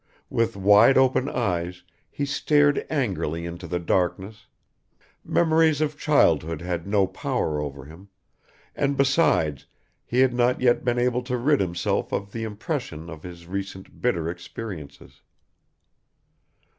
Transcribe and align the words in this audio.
With 0.31 0.57
wide 0.57 0.97
open 0.97 1.29
eyes 1.29 1.83
he 2.09 2.25
stared 2.25 2.87
angrily 2.89 3.45
into 3.45 3.67
the 3.67 3.77
darkness; 3.77 4.47
memories 5.23 5.79
of 5.79 5.95
childhood 5.95 6.59
had 6.59 6.87
no 6.87 7.05
power 7.05 7.61
over 7.61 7.85
him, 7.85 8.09
and 8.75 8.97
besides 8.97 9.67
he 10.03 10.21
had 10.21 10.33
not 10.33 10.59
yet 10.59 10.83
been 10.83 10.97
able 10.97 11.21
to 11.21 11.37
rid 11.37 11.59
himself 11.59 12.11
of 12.11 12.31
the 12.31 12.41
impression 12.43 13.11
of 13.11 13.21
his 13.21 13.45
recent 13.45 14.01
bitter 14.01 14.27
experiences. 14.27 15.21